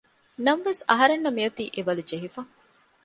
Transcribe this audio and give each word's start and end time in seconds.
ނަމަވެސް 0.45 0.81
އަހަރެންނަށް 0.89 1.35
މި 1.37 1.41
އޮތީ 1.45 1.63
އެ 1.73 1.81
ބަލި 1.87 2.03
ޖެހިފަ 2.09 2.41